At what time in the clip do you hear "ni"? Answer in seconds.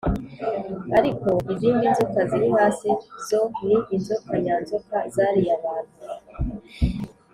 3.65-3.77